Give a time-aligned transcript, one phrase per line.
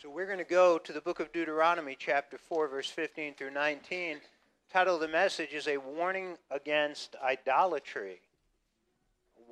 [0.00, 3.50] So we're going to go to the book of Deuteronomy, chapter 4, verse 15 through
[3.50, 4.16] 19.
[4.72, 8.22] Title of the message is A Warning Against Idolatry.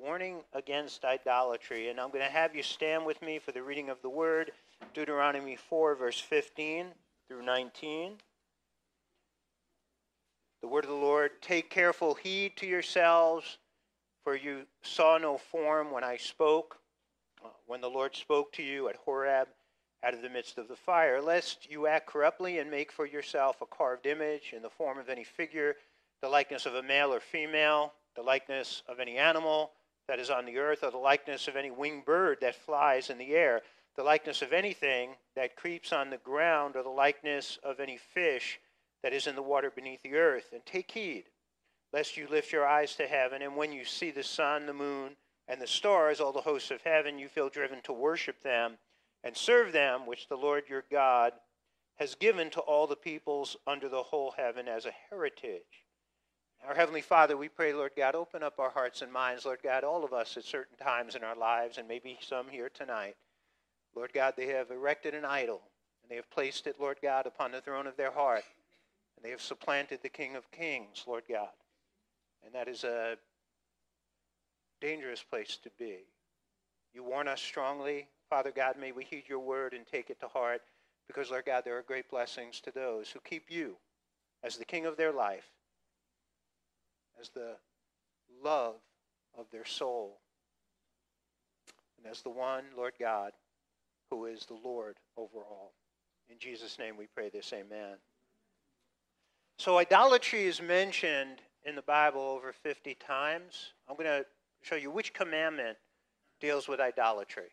[0.01, 1.89] Warning against idolatry.
[1.89, 4.51] And I'm going to have you stand with me for the reading of the word,
[4.95, 6.87] Deuteronomy 4, verse 15
[7.27, 8.13] through 19.
[10.61, 13.59] The word of the Lord Take careful heed to yourselves,
[14.23, 16.79] for you saw no form when I spoke,
[17.45, 19.47] uh, when the Lord spoke to you at Horeb
[20.03, 23.61] out of the midst of the fire, lest you act corruptly and make for yourself
[23.61, 25.75] a carved image in the form of any figure,
[26.21, 29.71] the likeness of a male or female, the likeness of any animal
[30.07, 33.17] that is on the earth, or the likeness of any winged bird that flies in
[33.17, 33.61] the air,
[33.95, 38.59] the likeness of anything that creeps on the ground, or the likeness of any fish
[39.03, 40.51] that is in the water beneath the earth.
[40.53, 41.25] And take heed,
[41.93, 45.15] lest you lift your eyes to heaven, and when you see the sun, the moon,
[45.47, 48.77] and the stars, all the hosts of heaven, you feel driven to worship them
[49.23, 51.33] and serve them, which the Lord your God
[51.95, 55.85] has given to all the peoples under the whole heaven as a heritage.
[56.67, 59.83] Our Heavenly Father, we pray, Lord God, open up our hearts and minds, Lord God,
[59.83, 63.15] all of us at certain times in our lives, and maybe some here tonight.
[63.95, 65.61] Lord God, they have erected an idol,
[66.03, 68.43] and they have placed it, Lord God, upon the throne of their heart,
[69.15, 71.49] and they have supplanted the King of Kings, Lord God.
[72.45, 73.17] And that is a
[74.81, 75.99] dangerous place to be.
[76.93, 80.27] You warn us strongly Father God, may we heed your word and take it to
[80.27, 80.61] heart
[81.07, 83.75] because, Lord God, there are great blessings to those who keep you
[84.43, 85.49] as the king of their life,
[87.19, 87.55] as the
[88.43, 88.75] love
[89.37, 90.19] of their soul,
[91.97, 93.31] and as the one, Lord God,
[94.11, 95.73] who is the Lord over all.
[96.29, 97.97] In Jesus' name we pray this, amen.
[99.57, 103.73] So, idolatry is mentioned in the Bible over 50 times.
[103.89, 104.25] I'm going to
[104.61, 105.77] show you which commandment
[106.39, 107.49] deals with idolatry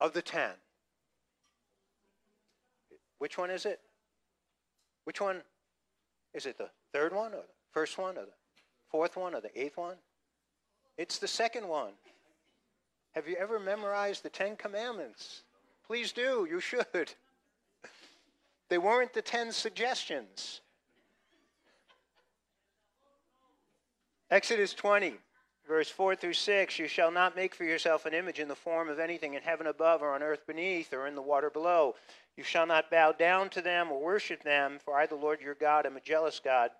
[0.00, 0.50] of the ten.
[3.18, 3.80] Which one is it?
[5.04, 5.42] Which one?
[6.34, 8.32] Is it the third one, or the first one, or the
[8.90, 9.96] fourth one, or the eighth one?
[10.98, 11.92] It's the second one.
[13.12, 15.42] Have you ever memorized the Ten Commandments?
[15.86, 16.46] Please do.
[16.48, 16.86] You should.
[18.70, 20.62] They weren't the ten suggestions.
[24.30, 25.14] Exodus 20.
[25.66, 28.88] Verse 4 through 6 You shall not make for yourself an image in the form
[28.88, 31.94] of anything in heaven above, or on earth beneath, or in the water below.
[32.36, 35.54] You shall not bow down to them or worship them, for I, the Lord your
[35.54, 36.70] God, am a jealous God,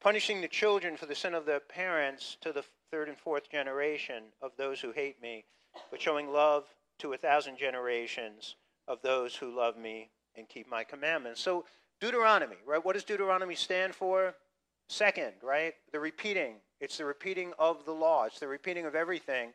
[0.00, 4.24] punishing the children for the sin of their parents to the third and fourth generation
[4.42, 5.44] of those who hate me,
[5.90, 6.64] but showing love
[6.98, 11.40] to a thousand generations of those who love me and keep my commandments.
[11.40, 11.64] So,
[12.00, 12.84] Deuteronomy, right?
[12.84, 14.34] What does Deuteronomy stand for?
[14.88, 15.74] Second, right?
[15.92, 16.56] The repeating.
[16.80, 18.24] It's the repeating of the law.
[18.24, 19.52] It's the repeating of everything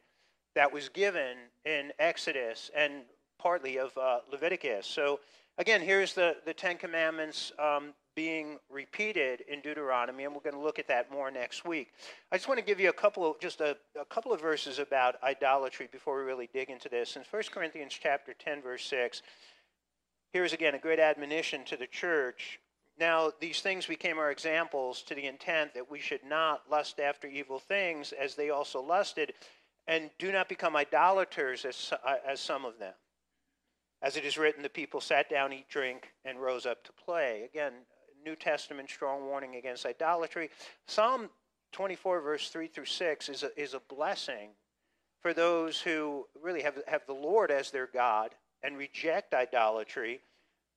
[0.54, 3.02] that was given in Exodus and
[3.40, 4.86] partly of uh, Leviticus.
[4.86, 5.20] So,
[5.58, 10.60] again, here's the, the Ten Commandments um, being repeated in Deuteronomy, and we're going to
[10.60, 11.94] look at that more next week.
[12.32, 14.80] I just want to give you a couple of just a, a couple of verses
[14.80, 17.16] about idolatry before we really dig into this.
[17.16, 19.22] In 1 Corinthians chapter 10, verse 6,
[20.32, 22.60] here's again a great admonition to the church
[22.98, 27.28] now, these things became our examples to the intent that we should not lust after
[27.28, 29.34] evil things as they also lusted,
[29.88, 32.94] and do not become idolaters as, uh, as some of them.
[34.02, 37.44] As it is written, the people sat down, eat, drink, and rose up to play.
[37.44, 37.74] Again,
[38.24, 40.50] New Testament strong warning against idolatry.
[40.88, 41.30] Psalm
[41.74, 44.52] 24, verse 3 through 6, is a, is a blessing
[45.22, 50.22] for those who really have, have the Lord as their God and reject idolatry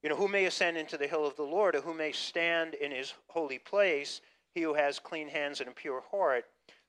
[0.03, 2.75] you know, who may ascend into the hill of the Lord, or who may stand
[2.75, 4.21] in his holy place?
[4.55, 6.45] He who has clean hands and a pure heart,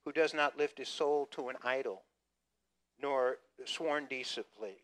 [0.06, 2.04] who does not lift his soul to an idol,
[3.02, 4.78] nor sworn deceitfully,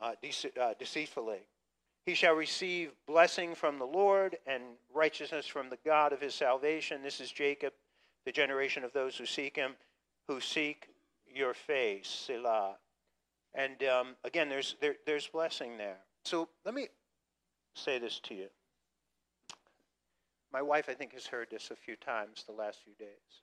[0.00, 1.46] uh, dece- uh, deceitfully.
[2.06, 4.62] He shall receive blessing from the Lord and
[4.92, 7.02] righteousness from the God of his salvation.
[7.02, 7.72] This is Jacob,
[8.26, 9.74] the generation of those who seek him,
[10.28, 10.88] who seek
[11.26, 12.76] your face, Selah.
[13.54, 15.96] And um, again, there's there, there's blessing there.
[16.24, 16.88] So let me
[17.74, 18.48] say this to you.
[20.52, 23.42] My wife, I think, has heard this a few times the last few days.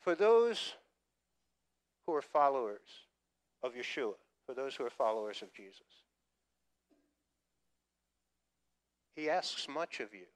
[0.00, 0.74] For those
[2.06, 3.06] who are followers
[3.62, 4.14] of Yeshua,
[4.46, 6.04] for those who are followers of Jesus,
[9.16, 10.26] he asks much of you.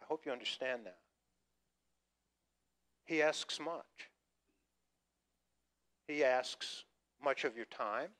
[0.00, 0.98] I hope you understand that.
[3.04, 4.10] He asks much.
[6.06, 6.84] He asks
[7.22, 8.10] much of your time.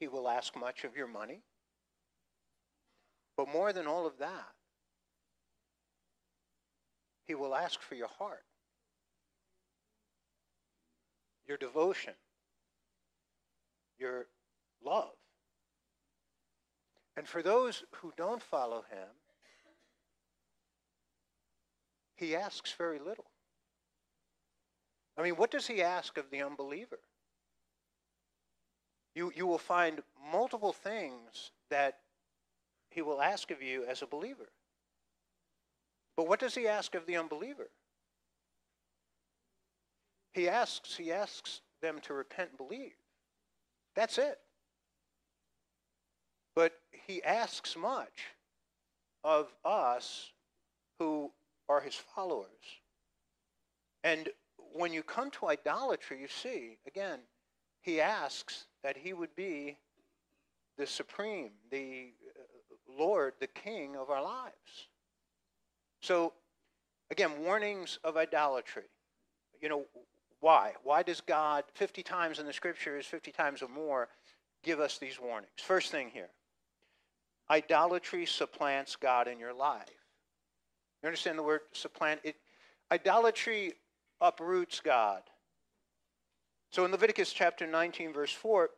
[0.00, 1.42] He will ask much of your money.
[3.36, 4.54] But more than all of that,
[7.26, 8.42] He will ask for your heart,
[11.46, 12.14] your devotion,
[13.98, 14.26] your
[14.84, 15.12] love.
[17.16, 19.08] And for those who don't follow him,
[22.16, 23.26] he asks very little.
[25.16, 26.98] I mean, what does he ask of the unbeliever?
[29.14, 30.00] You, you will find
[30.32, 31.98] multiple things that
[32.90, 34.50] he will ask of you as a believer.
[36.16, 37.70] But what does he ask of the unbeliever?
[40.32, 42.92] He asks, he asks them to repent and believe.
[43.96, 44.38] That's it.
[46.54, 46.72] But
[47.06, 48.34] he asks much
[49.24, 50.30] of us
[50.98, 51.30] who
[51.68, 52.46] are his followers.
[54.04, 54.28] And
[54.72, 57.20] when you come to idolatry, you see, again,
[57.82, 59.76] he asks that he would be
[60.78, 62.42] the supreme, the uh,
[62.98, 64.88] Lord, the King of our lives.
[66.00, 66.32] So,
[67.10, 68.84] again, warnings of idolatry.
[69.60, 69.84] You know,
[70.40, 70.72] why?
[70.82, 74.08] Why does God, 50 times in the scriptures, 50 times or more,
[74.62, 75.52] give us these warnings?
[75.62, 76.30] First thing here
[77.50, 79.88] idolatry supplants God in your life.
[81.02, 82.20] You understand the word supplant?
[82.22, 82.36] It,
[82.92, 83.74] idolatry
[84.20, 85.22] uproots God.
[86.70, 88.70] So in Leviticus chapter 19, verse 4,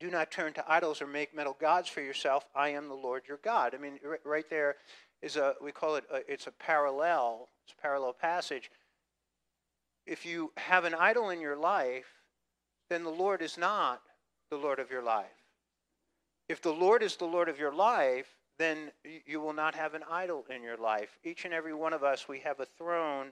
[0.00, 2.44] do not turn to idols or make metal gods for yourself.
[2.54, 3.74] I am the Lord your God.
[3.74, 4.76] I mean, right there
[5.22, 8.70] is a, we call it, a, it's a parallel, it's a parallel passage.
[10.06, 12.06] If you have an idol in your life,
[12.90, 14.02] then the Lord is not
[14.50, 15.26] the Lord of your life.
[16.48, 18.26] If the Lord is the Lord of your life,
[18.58, 18.90] then
[19.24, 21.16] you will not have an idol in your life.
[21.24, 23.28] Each and every one of us, we have a throne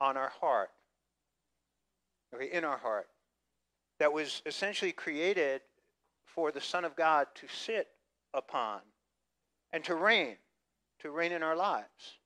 [0.00, 0.70] on our heart,
[2.38, 3.08] in our heart,
[3.98, 5.60] that was essentially created
[6.24, 7.88] for the Son of God to sit
[8.34, 8.80] upon
[9.72, 10.36] and to reign,
[11.00, 12.18] to reign in our lives.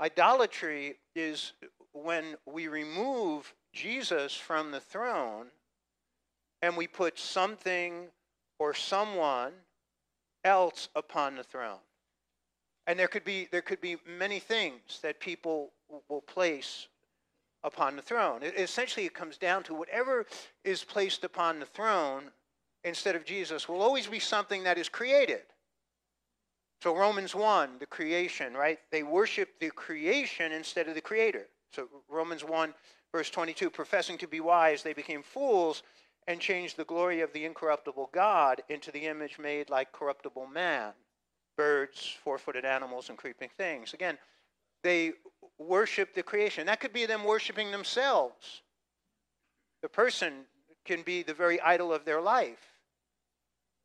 [0.00, 1.52] Idolatry is
[1.92, 5.46] when we remove Jesus from the throne
[6.62, 8.08] and we put something
[8.58, 9.52] or someone
[10.44, 11.78] else upon the throne.
[12.86, 15.72] And there could be there could be many things that people
[16.08, 16.88] will place
[17.66, 18.42] upon the throne.
[18.42, 20.24] It, essentially, it comes down to whatever
[20.64, 22.30] is placed upon the throne
[22.84, 25.42] instead of Jesus will always be something that is created.
[26.80, 28.78] So Romans 1, the creation, right?
[28.92, 31.46] They worship the creation instead of the creator.
[31.72, 32.72] So Romans 1,
[33.12, 35.82] verse 22, professing to be wise, they became fools
[36.28, 40.92] and changed the glory of the incorruptible God into the image made like corruptible man,
[41.56, 43.94] birds, four footed animals, and creeping things.
[43.94, 44.18] Again,
[44.82, 45.12] they
[45.58, 46.66] worship the creation.
[46.66, 48.62] That could be them worshiping themselves.
[49.82, 50.44] The person
[50.84, 52.58] can be the very idol of their life.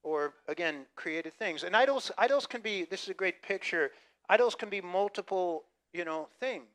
[0.03, 1.63] Or, again, created things.
[1.63, 3.91] And idols, idols can be, this is a great picture,
[4.29, 5.63] idols can be multiple,
[5.93, 6.65] you know, things.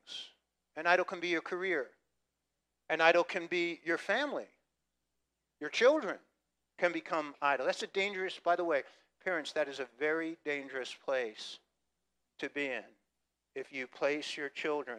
[0.76, 1.88] An idol can be your career.
[2.88, 4.46] An idol can be your family.
[5.60, 6.19] Your children
[6.78, 7.66] can become idol.
[7.66, 8.82] That's a dangerous, by the way,
[9.25, 11.58] parents, that is a very dangerous place
[12.38, 12.84] to be in
[13.56, 14.99] if you place your children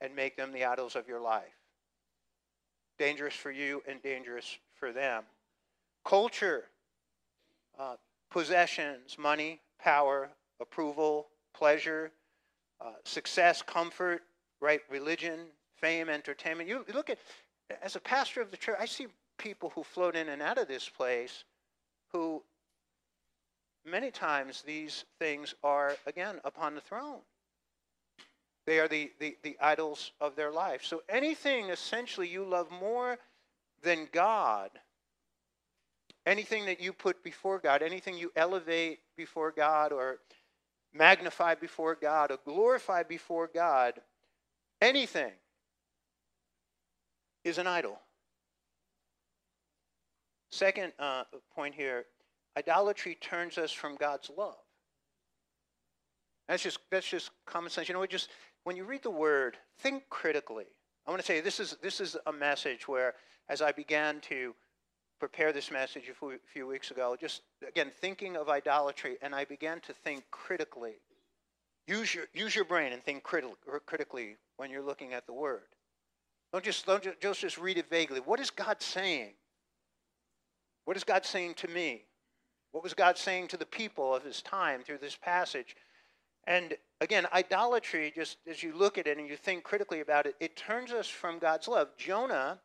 [0.00, 1.54] and make them the idols of your life.
[2.98, 5.22] Dangerous for you and dangerous for them.
[6.04, 6.64] Culture,
[7.78, 7.94] uh,
[8.30, 10.28] possessions, money, power,
[10.60, 12.10] approval, pleasure,
[12.80, 14.22] uh, success, comfort,
[14.60, 14.80] right?
[14.90, 15.38] Religion,
[15.76, 16.68] fame, entertainment.
[16.68, 17.18] You look at,
[17.80, 19.06] as a pastor of the church, I see
[19.38, 21.44] people who float in and out of this place
[22.12, 22.42] who
[23.84, 27.20] many times these things are, again, upon the throne.
[28.66, 30.84] They are the, the, the idols of their life.
[30.84, 33.18] So anything essentially you love more
[33.82, 34.70] than God,
[36.26, 40.18] anything that you put before God, anything you elevate before God or
[40.94, 43.94] magnify before God or glorify before God,
[44.80, 45.32] anything
[47.44, 47.98] is an idol.
[50.52, 52.04] Second uh, point here
[52.56, 54.54] idolatry turns us from God's love.
[56.48, 57.88] That's just, that's just common sense.
[57.88, 58.28] You know, just
[58.64, 60.66] when you read the word, think critically.
[61.06, 63.14] I want to say this is, this is a message where,
[63.48, 64.54] as I began to
[65.18, 69.80] prepare this message a few, weeks ago, just again thinking of idolatry, and I began
[69.80, 70.94] to think critically.
[71.86, 73.54] Use your, use your brain and think criti-
[73.86, 75.62] critically when you're looking at the word.
[76.52, 78.20] Don't just, don't just, just read it vaguely.
[78.20, 79.30] What is God saying?
[80.84, 82.02] What is God saying to me?
[82.72, 85.76] What was God saying to the people of his time through this passage?
[86.46, 90.34] And again, idolatry, just as you look at it and you think critically about it,
[90.40, 91.88] it turns us from God's love.
[91.96, 92.60] Jonah,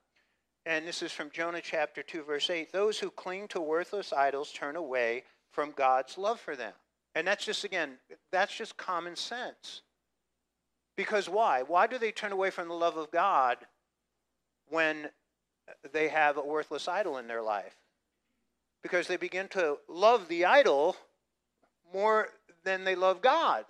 [0.65, 4.51] and this is from Jonah chapter 2, verse 8 those who cling to worthless idols
[4.51, 6.74] turn away from God's love for them.
[7.15, 7.98] And that's just, again,
[8.31, 9.81] that's just common sense.
[10.96, 11.63] Because why?
[11.63, 13.57] Why do they turn away from the love of God
[14.69, 15.10] when
[15.93, 17.75] they have a worthless idol in their life
[18.81, 20.96] because they begin to love the idol
[21.93, 22.29] more
[22.64, 23.66] than they love God.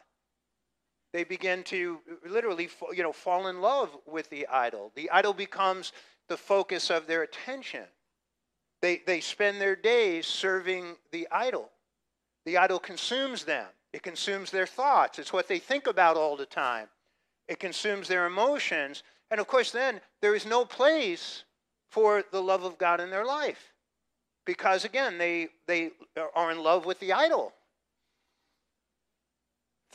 [1.13, 4.91] They begin to literally, you know, fall in love with the idol.
[4.95, 5.93] The idol becomes
[6.27, 7.85] the focus of their attention.
[8.81, 11.69] They, they spend their days serving the idol.
[12.45, 13.67] The idol consumes them.
[13.93, 15.17] It consumes their thoughts.
[15.17, 16.87] It's what they think about all the time.
[17.47, 19.03] It consumes their emotions.
[19.31, 21.43] And of course, then there is no place
[21.89, 23.73] for the love of God in their life.
[24.45, 25.91] Because again, they, they
[26.35, 27.53] are in love with the idol.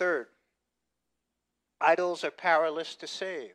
[0.02, 0.26] Third,
[1.80, 3.52] idols are powerless to save.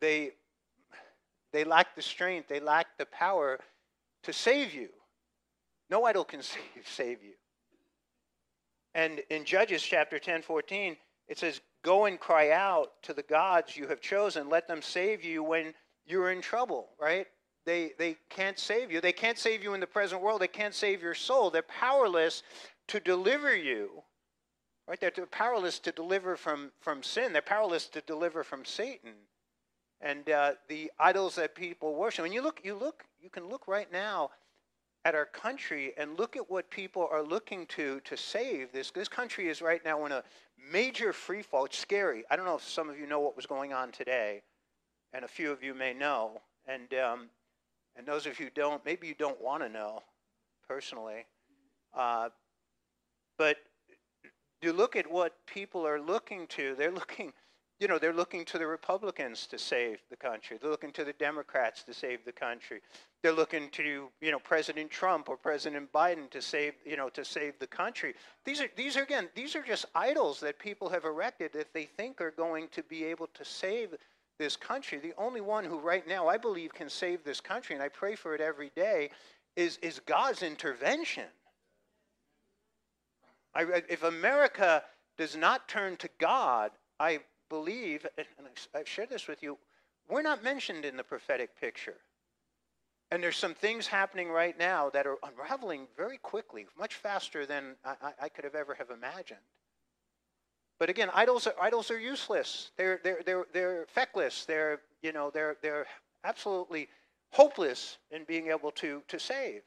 [0.00, 0.32] They,
[1.52, 3.60] they lack the strength, they lack the power
[4.24, 4.88] to save you.
[5.88, 7.34] No idol can save, save you.
[8.96, 10.96] And in Judges chapter 10 14,
[11.28, 14.48] it says, Go and cry out to the gods you have chosen.
[14.48, 15.72] Let them save you when
[16.04, 17.28] you're in trouble, right?
[17.64, 19.00] They, they can't save you.
[19.00, 20.40] They can't save you in the present world.
[20.40, 21.50] They can't save your soul.
[21.50, 22.42] They're powerless
[22.88, 24.02] to deliver you,
[24.88, 25.00] right?
[25.00, 27.32] They're powerless to deliver from, from sin.
[27.32, 29.14] They're powerless to deliver from Satan
[30.00, 32.24] and uh, the idols that people worship.
[32.24, 34.30] And you look, you look, you can look right now
[35.04, 38.90] at our country and look at what people are looking to to save this.
[38.90, 40.22] This country is right now in a
[40.72, 41.64] major free fall.
[41.64, 42.24] It's scary.
[42.30, 44.42] I don't know if some of you know what was going on today,
[45.12, 46.40] and a few of you may know.
[46.66, 47.28] And um,
[47.96, 50.02] and those of you who don't, maybe you don't want to know
[50.68, 51.26] personally.
[51.94, 52.30] Uh,
[53.42, 53.56] but
[54.62, 56.76] you look at what people are looking to.
[56.76, 57.32] They're looking
[57.80, 60.56] you know, they're looking to the Republicans to save the country.
[60.56, 62.80] They're looking to the Democrats to save the country.
[63.20, 67.24] They're looking to, you know, President Trump or President Biden to save, you know, to
[67.24, 68.14] save the country.
[68.44, 71.86] These are, these are again, these are just idols that people have erected that they
[71.86, 73.96] think are going to be able to save
[74.38, 75.00] this country.
[75.00, 78.14] The only one who right now I believe can save this country, and I pray
[78.14, 79.10] for it every day,
[79.56, 81.26] is, is God's intervention.
[83.54, 84.82] I, if America
[85.18, 88.26] does not turn to God, I believe, and
[88.74, 89.58] I've shared this with you,
[90.08, 91.96] we're not mentioned in the prophetic picture.
[93.10, 97.76] And there's some things happening right now that are unraveling very quickly, much faster than
[97.84, 99.40] I, I could have ever have imagined.
[100.78, 102.70] But again, idols are, idols are useless.
[102.76, 104.46] They're, they're, they're, they're feckless.
[104.46, 105.86] They're, you know, they're, they're
[106.24, 106.88] absolutely
[107.30, 109.60] hopeless in being able to, to save.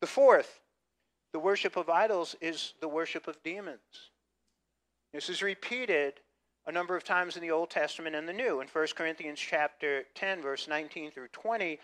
[0.00, 0.60] The fourth,
[1.36, 4.08] the worship of idols is the worship of demons.
[5.12, 6.14] This is repeated
[6.66, 8.62] a number of times in the Old Testament and the New.
[8.62, 11.78] In 1 Corinthians chapter 10, verse 19 through 20,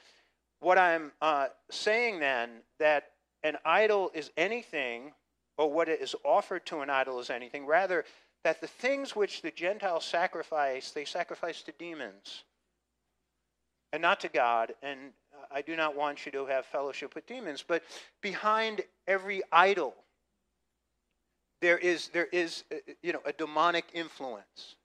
[0.60, 3.10] what I'm uh, saying then that
[3.42, 5.12] an idol is anything,
[5.58, 8.06] or what is offered to an idol is anything, rather
[8.44, 12.44] that the things which the Gentiles sacrifice, they sacrifice to demons
[13.92, 14.72] and not to God.
[14.82, 15.12] And
[15.50, 17.64] I do not want you to have fellowship with demons.
[17.66, 17.82] But
[18.20, 19.94] behind every idol,
[21.60, 24.76] there is, there is uh, you know, a demonic influence.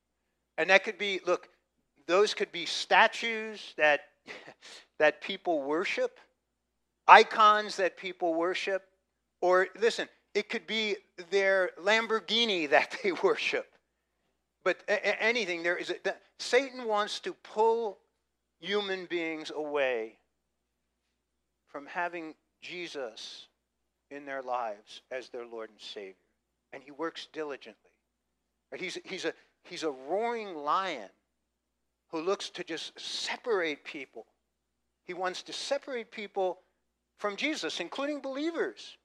[0.58, 1.50] And that could be, look,
[2.08, 4.02] those could be statues that,
[5.00, 6.20] that people worship,
[7.08, 8.84] icons that people worship,
[9.42, 10.96] or listen, it could be
[11.30, 13.68] their Lamborghini that they worship.
[14.64, 18.00] But anything, there is a, Satan wants to pull
[18.60, 20.18] human beings away
[21.77, 23.46] from having Jesus
[24.10, 26.15] in their lives as their Lord and Savior
[26.74, 27.91] and he works diligently.
[28.75, 31.12] He's, he's, a, he's a roaring lion
[32.10, 34.25] who looks to just separate people.
[35.05, 36.62] He wants to separate people
[37.19, 38.98] from Jesus, including believers.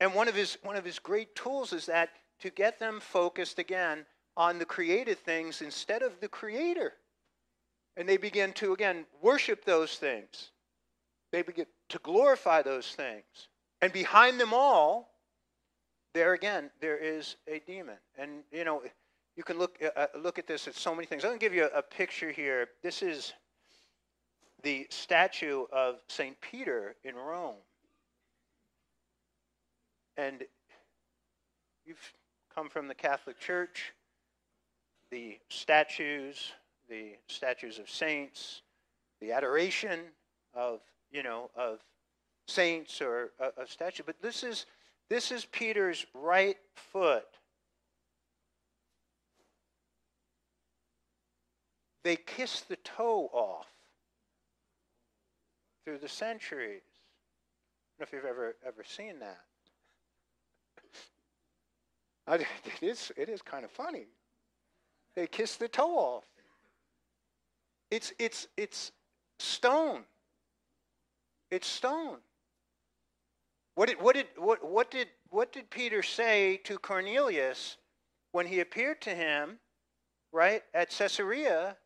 [0.00, 3.60] And one of his, one of his great tools is that to get them focused
[3.60, 6.94] again on the created things instead of the Creator.
[7.96, 10.50] And they begin to, again, worship those things.
[11.32, 13.48] They begin to glorify those things.
[13.80, 15.10] And behind them all
[16.14, 17.96] there again, there is a demon.
[18.18, 18.82] And, you know,
[19.36, 21.24] you can look, uh, uh look at this at so many things.
[21.24, 22.68] I'm going to give you a, a picture here.
[22.82, 23.34] This is
[24.62, 26.40] the statue of St.
[26.40, 27.56] Peter in Rome.
[30.16, 30.44] And
[31.84, 32.12] you've
[32.54, 33.92] come from the Catholic Church,
[35.10, 36.52] the statues,
[36.88, 38.62] the statues of saints,
[39.20, 40.00] the adoration
[40.54, 40.80] of,
[41.12, 41.78] you know, of
[42.48, 44.02] saints or uh, a, a statue.
[44.04, 44.66] But this is
[45.08, 47.26] this is Peter's right foot.
[52.02, 53.66] They kiss the toe off
[55.84, 56.82] through the centuries.
[57.98, 59.40] I don't know if you've ever ever seen that.
[62.82, 64.06] It is, it is kind of funny.
[65.14, 66.24] They kiss the toe off.
[67.90, 68.90] It's, it's, it's
[69.38, 70.02] stone.
[71.50, 72.18] It's stone.
[73.74, 77.76] What did, what, did, what, what, did, what did Peter say to Cornelius
[78.32, 79.58] when he appeared to him,
[80.32, 81.76] right, at Caesarea?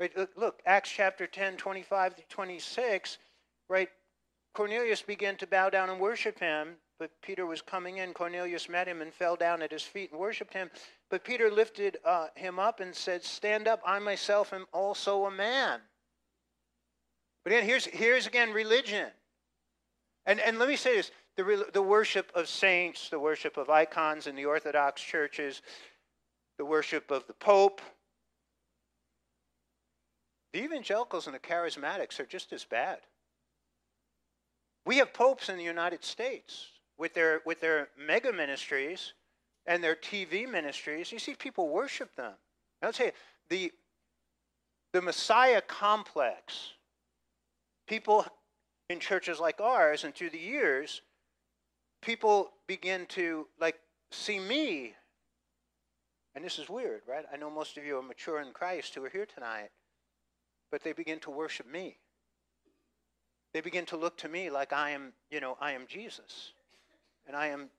[0.00, 3.18] Right, look, Acts chapter 10, 25 to 26,
[3.68, 3.88] right?
[4.54, 8.12] Cornelius began to bow down and worship him, but Peter was coming in.
[8.12, 10.70] Cornelius met him and fell down at his feet and worshiped him.
[11.10, 15.30] But Peter lifted uh, him up and said, Stand up, I myself am also a
[15.30, 15.80] man.
[17.44, 19.08] But again, here's, here's again religion.
[20.26, 24.26] And, and let me say this the, the worship of saints, the worship of icons
[24.26, 25.62] in the Orthodox churches,
[26.58, 27.80] the worship of the Pope.
[30.52, 32.98] The evangelicals and the charismatics are just as bad.
[34.86, 39.14] We have popes in the United States with their, with their mega ministries
[39.66, 41.10] and their TV ministries.
[41.10, 42.34] You see people worship them.
[42.82, 43.12] I'll tell you,
[43.48, 43.72] the,
[44.92, 46.74] the Messiah complex,
[47.86, 48.26] people
[48.88, 51.02] in churches like ours and through the years,
[52.02, 53.78] people begin to like
[54.10, 54.94] see me.
[56.34, 57.24] And this is weird, right?
[57.32, 59.70] I know most of you are mature in Christ who are here tonight,
[60.70, 61.96] but they begin to worship me.
[63.52, 66.52] They begin to look to me like I am, you know, I am Jesus.
[67.26, 67.70] And I am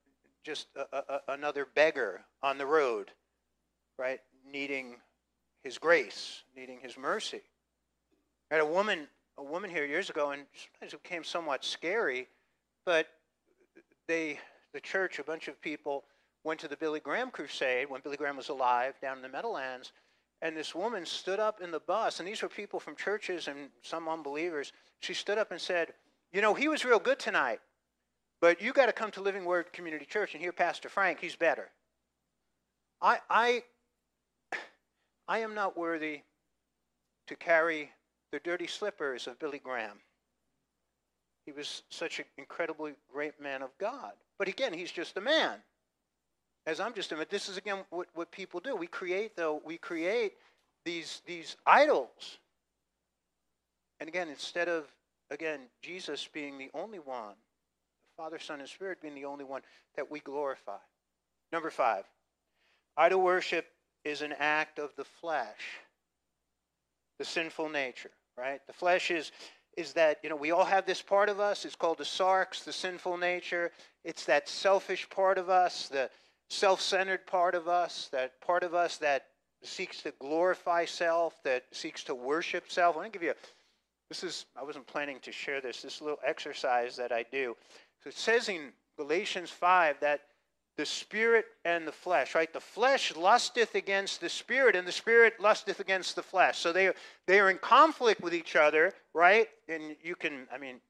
[0.43, 3.11] just a, a, another beggar on the road,
[3.99, 4.21] right?
[4.49, 4.95] Needing
[5.63, 7.41] his grace, needing his mercy.
[8.49, 12.27] Had a woman, a woman here years ago, and sometimes it became somewhat scary,
[12.85, 13.07] but
[14.07, 14.39] they,
[14.73, 16.03] the church, a bunch of people
[16.43, 19.91] went to the Billy Graham crusade when Billy Graham was alive down in the Meadowlands,
[20.41, 23.69] and this woman stood up in the bus, and these were people from churches and
[23.81, 24.71] some unbelievers.
[24.99, 25.93] She stood up and said,
[26.31, 27.59] You know, he was real good tonight,
[28.41, 31.19] but you got to come to Living Word Community Church and hear Pastor Frank.
[31.19, 31.71] He's better.
[33.01, 33.63] I, I,
[35.27, 36.21] I am not worthy
[37.27, 37.91] to carry
[38.35, 39.97] the dirty slippers of Billy Graham.
[41.45, 44.11] He was such an incredibly great man of God.
[44.37, 45.59] But again, he's just a man
[46.65, 48.75] as I'm just admitting, this is again what, what people do.
[48.75, 50.33] We create though we create
[50.83, 52.39] these these idols.
[53.99, 54.85] And again, instead of
[55.29, 57.35] again Jesus being the only one,
[58.17, 59.61] the Father, Son, and Spirit being the only one
[59.95, 60.77] that we glorify.
[61.51, 62.05] Number five,
[62.97, 63.67] idol worship
[64.03, 65.79] is an act of the flesh,
[67.19, 68.11] the sinful nature.
[68.37, 68.59] Right?
[68.67, 69.31] The flesh is
[69.77, 71.65] is that you know we all have this part of us.
[71.65, 73.71] It's called the sarx, the sinful nature.
[74.03, 76.09] It's that selfish part of us, the
[76.49, 79.25] self centered part of us, that part of us that
[79.63, 82.95] seeks to glorify self, that seeks to worship self.
[82.95, 83.35] Want to give you a,
[84.09, 87.55] this is, I wasn't planning to share this, this little exercise that I do.
[88.03, 90.21] So it says in Galatians 5 that
[90.77, 92.51] the spirit and the flesh, right?
[92.51, 96.59] The flesh lusteth against the spirit, and the spirit lusteth against the flesh.
[96.59, 96.91] So they
[97.27, 99.47] they are in conflict with each other, right?
[99.69, 100.81] And you can, I mean,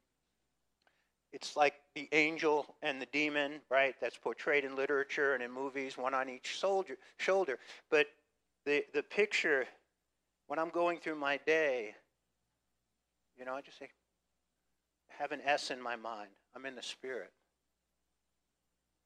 [1.32, 3.94] it's like the angel and the demon, right?
[4.00, 7.60] That's portrayed in literature and in movies, one on each soldier, shoulder.
[7.92, 8.08] But
[8.66, 9.66] the, the picture,
[10.48, 11.94] when I'm going through my day,
[13.38, 13.90] you know, I just say,
[15.10, 16.30] have an S in my mind.
[16.56, 17.32] I'm in the Spirit.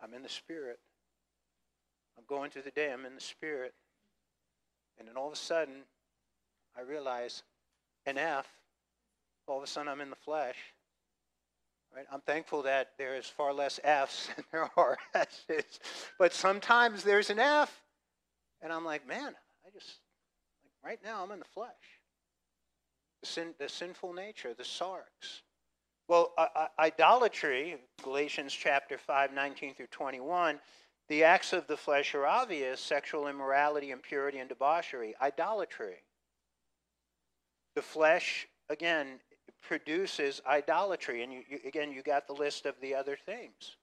[0.02, 0.80] I'm in the Spirit.
[2.18, 3.74] I'm going through the day, I'm in the Spirit.
[4.98, 5.84] And then all of a sudden,
[6.78, 7.44] I realize
[8.06, 8.48] an F,
[9.48, 10.58] all of a sudden I'm in the flesh
[11.96, 12.06] Right?
[12.12, 15.80] I'm thankful that there's far less F's than there are S's.
[16.18, 17.84] But sometimes there's an F,
[18.62, 19.34] and I'm like, man,
[19.66, 19.98] I just,
[20.64, 21.70] like, right now I'm in the flesh.
[23.22, 25.42] The, sin, the sinful nature, the sarx.
[26.10, 30.60] Well, uh, idolatry, Galatians chapter 5, 19 through 21,
[31.08, 35.14] the acts of the flesh are obvious sexual immorality, impurity, and debauchery.
[35.22, 35.98] Idolatry.
[37.76, 39.20] The flesh, again,
[39.62, 41.22] produces idolatry.
[41.22, 43.76] And you, you, again, you got the list of the other things.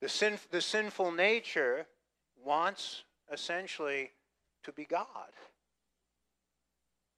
[0.00, 1.86] The, sin, the sinful nature
[2.42, 4.12] wants essentially
[4.62, 5.28] to be God.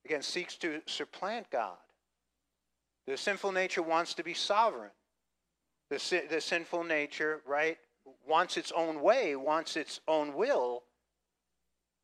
[0.05, 1.77] Again, seeks to supplant God.
[3.11, 4.93] The sinful nature wants to be sovereign.
[5.89, 7.77] The, the sinful nature, right,
[8.25, 10.85] wants its own way, wants its own will,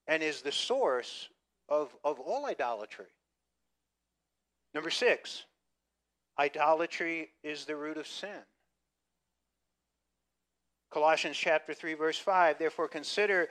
[0.09, 1.29] and is the source
[1.69, 3.07] of, of all idolatry.
[4.75, 5.45] Number six,
[6.41, 8.43] idolatry is the root of sin.
[10.91, 13.49] Colossians chapter 3 verse 5 therefore consider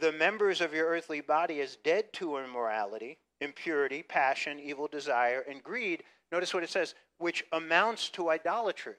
[0.00, 5.62] the members of your earthly body as dead to immorality, impurity, passion, evil desire and
[5.62, 6.02] greed.
[6.30, 8.94] Notice what it says, which amounts to idolatry.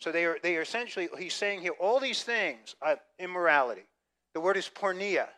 [0.00, 3.86] So they are they are essentially he's saying here all these things, are immorality.
[4.34, 5.28] The word is porneia.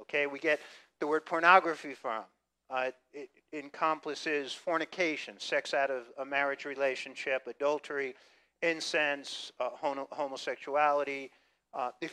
[0.00, 0.60] Okay, we get
[1.00, 2.24] the word pornography from.
[2.70, 8.14] Uh, it, encompasses fornication, sex out of a marriage relationship, adultery,
[8.62, 9.70] incense, uh,
[10.10, 11.30] homosexuality.
[11.72, 12.12] Uh, it,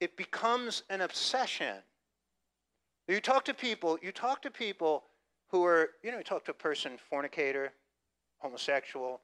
[0.00, 1.76] it becomes an obsession.
[3.06, 5.04] You talk to people, you talk to people
[5.50, 7.72] who are, you know, you talk to a person, fornicator,
[8.38, 9.20] homosexual,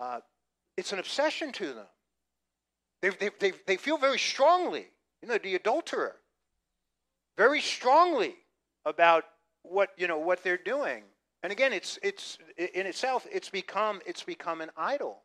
[0.00, 0.20] uh,
[0.76, 1.86] it's an obsession to them.
[3.02, 4.86] They, they, they, they feel very strongly,
[5.22, 6.16] you know, the adulterer,
[7.36, 8.34] very strongly
[8.84, 9.24] about
[9.62, 11.02] what, you know, what they're doing.
[11.42, 15.22] And again, it's, it's in itself, it's become, it's become an idol.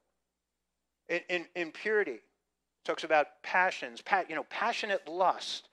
[1.10, 2.20] In, in, in purity,
[2.86, 5.70] talks about passions, pa- you know, passionate lust,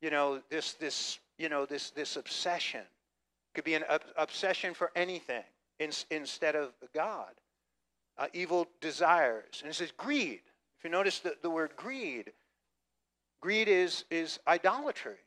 [0.00, 2.82] you know, this, this, you know, this, this obsession.
[3.54, 5.42] Could be an ob- obsession for anything
[5.78, 7.32] in, instead of God.
[8.18, 9.60] Uh, evil desires.
[9.60, 10.40] And it says greed.
[10.78, 12.32] If you notice the, the word greed,
[13.42, 15.18] greed is, is idolatry.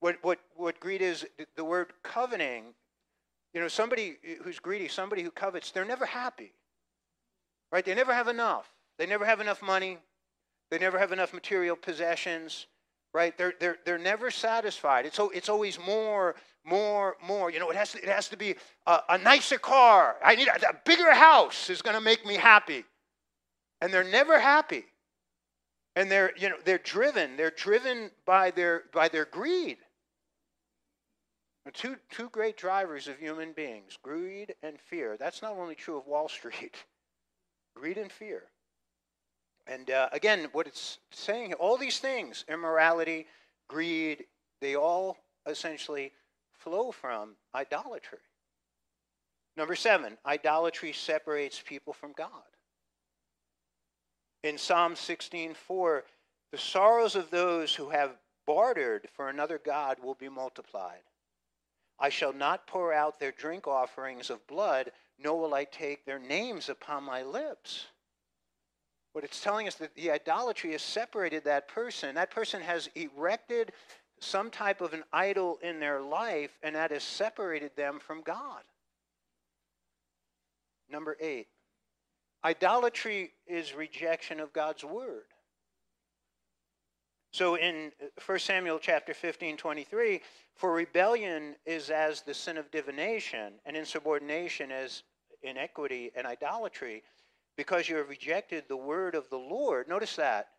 [0.00, 2.66] What, what, what greed is, the word coveting,
[3.52, 6.52] you know, somebody who's greedy, somebody who covets, they're never happy.
[7.72, 7.84] Right?
[7.84, 8.68] They never have enough.
[8.98, 9.98] They never have enough money.
[10.70, 12.66] They never have enough material possessions.
[13.14, 13.36] Right?
[13.36, 15.06] They're, they're, they're never satisfied.
[15.06, 17.50] It's, it's always more, more, more.
[17.50, 18.54] You know, it has to, it has to be
[18.86, 20.16] a, a nicer car.
[20.24, 22.84] I need a, a bigger house is going to make me happy.
[23.80, 24.84] And they're never happy.
[25.96, 27.36] And they're, you know, they're driven.
[27.36, 29.78] They're driven by their, by their greed.
[31.74, 35.16] Two, two great drivers of human beings greed and fear.
[35.18, 36.76] That's not only true of Wall Street,
[37.74, 38.44] greed and fear.
[39.68, 43.26] And uh, again, what it's saying, all these things immorality,
[43.68, 44.24] greed
[44.60, 46.12] they all essentially
[46.52, 48.18] flow from idolatry.
[49.56, 52.30] Number seven, idolatry separates people from God.
[54.42, 56.02] In Psalm 16:4,
[56.52, 61.02] the sorrows of those who have bartered for another God will be multiplied.
[61.98, 66.20] I shall not pour out their drink offerings of blood, nor will I take their
[66.20, 67.88] names upon my lips.
[69.18, 72.14] What it's telling us that the idolatry has separated that person.
[72.14, 73.72] That person has erected
[74.20, 78.62] some type of an idol in their life, and that has separated them from God.
[80.88, 81.48] Number eight,
[82.44, 85.24] idolatry is rejection of God's word.
[87.32, 90.20] So in uh, 1 Samuel chapter 15, 23,
[90.54, 95.02] for rebellion is as the sin of divination, and insubordination as
[95.42, 97.02] iniquity and idolatry,
[97.58, 99.88] because you have rejected the word of the Lord.
[99.88, 100.50] Notice that.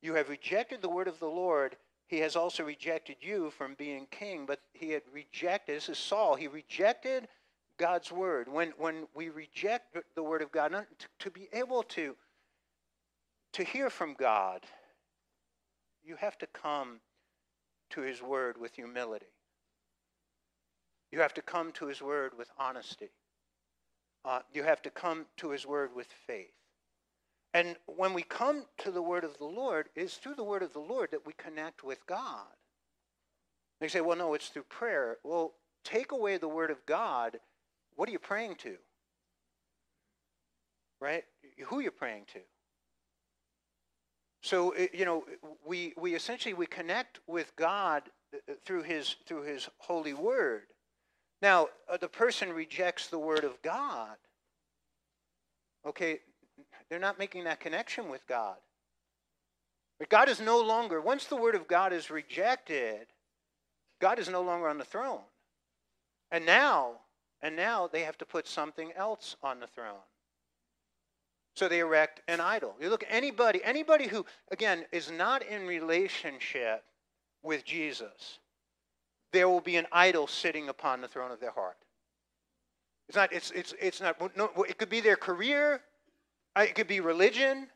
[0.00, 1.76] You have rejected the word of the Lord.
[2.06, 6.36] He has also rejected you from being king, but he had rejected, this is Saul,
[6.36, 7.26] he rejected
[7.76, 8.48] God's word.
[8.48, 12.14] When, when we reject the word of God, to, to be able to,
[13.54, 14.60] to hear from God,
[16.04, 17.00] you have to come
[17.90, 19.26] to his word with humility.
[21.10, 23.10] You have to come to his word with honesty.
[24.24, 26.52] Uh, you have to come to his word with faith.
[27.54, 30.72] And when we come to the word of the Lord, it's through the word of
[30.72, 32.46] the Lord that we connect with God.
[33.80, 35.16] They say, well, no, it's through prayer.
[35.24, 35.54] Well,
[35.84, 37.38] take away the word of God.
[37.94, 38.76] What are you praying to?
[41.00, 41.24] Right?
[41.66, 42.40] Who are you praying to?
[44.42, 45.24] So you know,
[45.66, 48.04] we we essentially we connect with God
[48.34, 50.62] uh, through His through His holy word.
[51.40, 54.16] Now, uh, the person rejects the word of God.
[55.86, 56.20] Okay,
[56.88, 58.56] they're not making that connection with God.
[59.98, 63.06] But God is no longer once the word of God is rejected,
[64.00, 65.20] God is no longer on the throne.
[66.30, 66.92] And now,
[67.42, 70.02] and now they have to put something else on the throne.
[71.56, 72.76] So they erect an idol.
[72.80, 76.84] You look anybody, anybody who, again, is not in relationship
[77.42, 78.38] with Jesus,
[79.32, 81.76] there will be an idol sitting upon the throne of their heart.
[83.08, 85.80] It's not, it's, it's, it's not, no, it could be their career,
[86.56, 87.68] uh, it could be religion,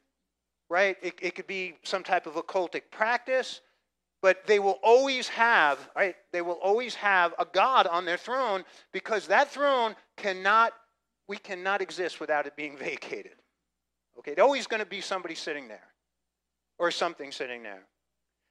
[0.69, 0.97] right?
[1.03, 3.61] It, it could be some type of occultic practice,
[4.21, 6.17] but they will always have, right?
[6.33, 10.73] They will always have a God on their throne because that throne cannot,
[11.29, 13.33] we cannot exist without it being vacated.
[14.19, 15.89] Okay, there's always going to be somebody sitting there
[16.79, 17.83] or something sitting there.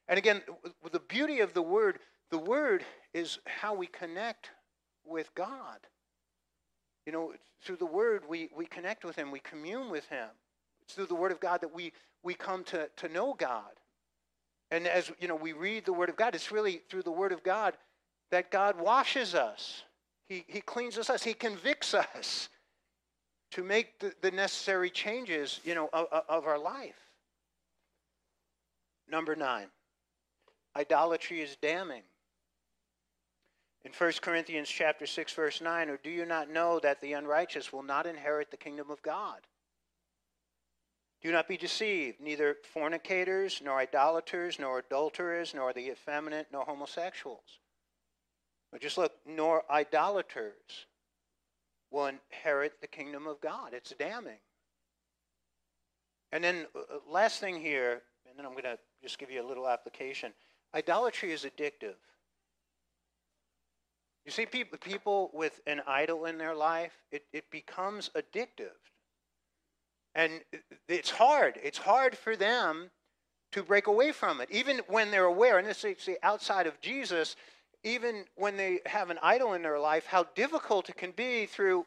[0.08, 0.42] And again,
[0.90, 2.00] the beauty of the word,
[2.32, 4.50] the word is how we connect
[5.04, 5.78] with God.
[7.04, 10.28] You know, through the word, we, we connect with Him, we commune with Him.
[10.80, 11.92] It's through the word of God that we,
[12.22, 13.70] we come to, to know God.
[14.70, 17.32] And as you know, we read the word of God, it's really through the word
[17.32, 17.74] of God
[18.30, 19.82] that God washes us.
[20.26, 22.48] He, he cleans us, He convicts us
[23.50, 26.96] to make the, the necessary changes, you know, of, of our life.
[29.06, 29.66] Number nine,
[30.74, 32.04] idolatry is damning.
[33.84, 37.72] In 1 Corinthians chapter 6 verse 9, or do you not know that the unrighteous
[37.72, 39.40] will not inherit the kingdom of God?
[41.20, 47.60] Do not be deceived, neither fornicators, nor idolaters, nor adulterers, nor the effeminate, nor homosexuals.
[48.72, 50.86] But just look, nor idolaters
[51.90, 53.72] will inherit the kingdom of God.
[53.72, 54.38] It's damning.
[56.32, 59.42] And then, uh, uh, last thing here, and then I'm going to just give you
[59.42, 60.32] a little application.
[60.74, 61.94] Idolatry is addictive.
[64.24, 68.78] You see, people, people with an idol in their life, it, it becomes addictive.
[70.14, 70.42] And
[70.88, 71.58] it's hard.
[71.62, 72.90] It's hard for them
[73.52, 75.58] to break away from it, even when they're aware.
[75.58, 77.36] And this is outside of Jesus,
[77.82, 81.86] even when they have an idol in their life, how difficult it can be through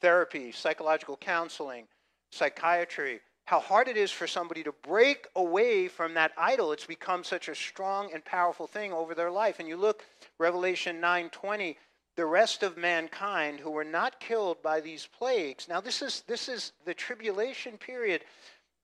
[0.00, 1.86] therapy, psychological counseling,
[2.30, 6.72] psychiatry, how hard it is for somebody to break away from that idol.
[6.72, 9.58] It's become such a strong and powerful thing over their life.
[9.58, 10.04] And you look,
[10.38, 11.76] Revelation 9:20,
[12.16, 15.68] the rest of mankind who were not killed by these plagues.
[15.68, 18.24] Now, this is, this is the tribulation period.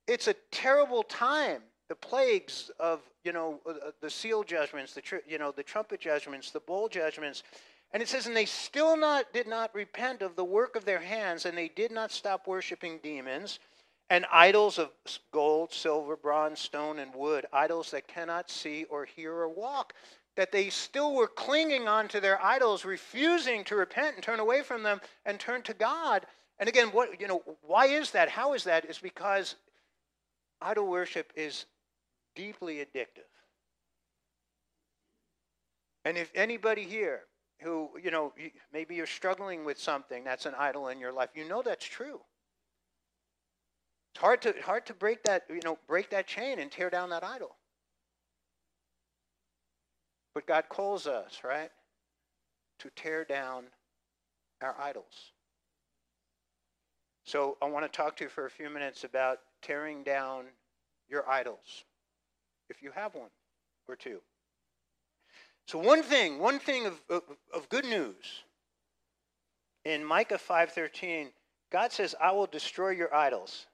[0.07, 1.63] It's a terrible time.
[1.89, 6.01] The plagues of, you know, uh, uh, the seal judgments, the, you know, the trumpet
[6.01, 7.43] judgments, the bowl judgments.
[7.93, 11.01] And it says, and they still not, did not repent of the work of their
[11.01, 13.59] hands, and they did not stop worshiping demons
[14.11, 14.91] and idols of
[15.33, 19.95] gold, silver, bronze, stone, and wood, idols that cannot see or hear or walk
[20.37, 24.63] that they still were clinging on to their idols, refusing to repent and turn away
[24.63, 26.27] from them and turn to God.
[26.59, 28.29] And again, what you know, why is that?
[28.29, 28.85] How is that?
[28.85, 29.57] Is because
[30.61, 31.67] idol worship is
[32.35, 33.29] deeply addictive.
[36.05, 37.23] And if anybody here
[37.61, 38.33] who, you know,
[38.73, 42.21] maybe you're struggling with something that's an idol in your life, you know that's true.
[44.15, 47.11] It's hard to hard to break that, you know, break that chain and tear down
[47.11, 47.57] that idol.
[50.35, 51.71] But God calls us, right,
[52.79, 53.65] to tear down
[54.63, 55.33] our idols.
[57.25, 60.47] So I want to talk to you for a few minutes about tearing down
[61.09, 61.85] your idols,
[62.69, 63.31] if you have one
[63.89, 64.21] or two.
[65.67, 67.23] So one thing, one thing of, of,
[67.55, 68.43] of good news
[69.85, 71.29] in Micah 5:13,
[71.71, 73.67] God says, "I will destroy your idols."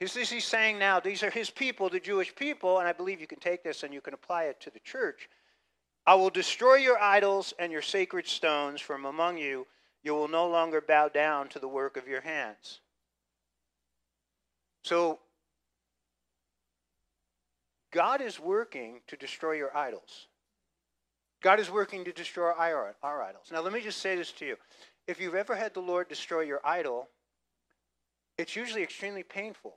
[0.00, 3.26] He's, he's saying now, these are his people, the Jewish people, and I believe you
[3.26, 5.28] can take this and you can apply it to the church.
[6.06, 9.66] I will destroy your idols and your sacred stones from among you.
[10.04, 12.80] You will no longer bow down to the work of your hands.
[14.84, 15.18] So,
[17.90, 20.28] God is working to destroy your idols.
[21.42, 23.48] God is working to destroy our, our idols.
[23.52, 24.56] Now, let me just say this to you.
[25.06, 27.08] If you've ever had the Lord destroy your idol,
[28.36, 29.74] it's usually extremely painful.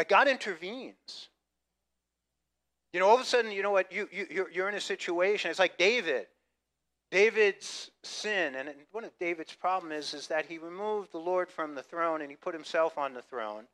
[0.00, 1.28] Like God intervenes.
[2.94, 3.92] You know, all of a sudden, you know what?
[3.92, 5.50] You, you, you're, you're in a situation.
[5.50, 6.26] It's like David.
[7.10, 11.74] David's sin, and one of David's problem is, is that he removed the Lord from
[11.74, 13.64] the throne and he put himself on the throne.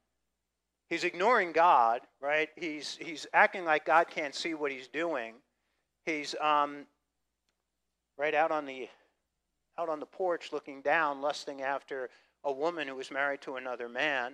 [0.91, 2.49] He's ignoring God, right?
[2.57, 5.35] He's, he's acting like God can't see what he's doing.
[6.07, 6.87] He's um,
[8.19, 8.89] right out on the
[9.79, 12.11] out on the porch looking down, lusting after
[12.43, 14.33] a woman who was married to another man.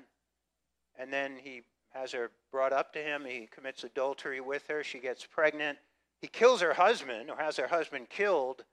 [0.98, 1.62] And then he
[1.94, 3.24] has her brought up to him.
[3.24, 4.82] He commits adultery with her.
[4.82, 5.78] She gets pregnant.
[6.20, 8.64] He kills her husband, or has her husband killed.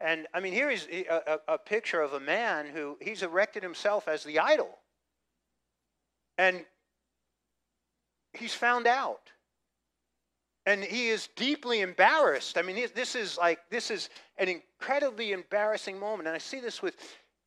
[0.00, 3.62] And I mean, here is a, a, a picture of a man who he's erected
[3.62, 4.78] himself as the idol.
[6.38, 6.64] And
[8.32, 9.30] he's found out.
[10.66, 12.58] And he is deeply embarrassed.
[12.58, 16.28] I mean, this is like, this is an incredibly embarrassing moment.
[16.28, 16.96] And I see this with,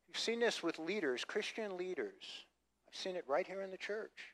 [0.08, 2.23] you've seen this with leaders, Christian leaders.
[2.88, 4.32] I've seen it right here in the church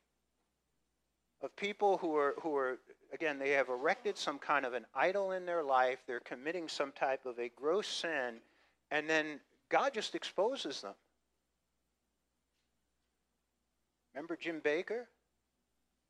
[1.41, 2.80] of people who are, who are,
[3.13, 5.99] again, they have erected some kind of an idol in their life.
[6.06, 8.36] They're committing some type of a gross sin,
[8.91, 10.93] and then God just exposes them.
[14.13, 15.06] Remember Jim Bakker?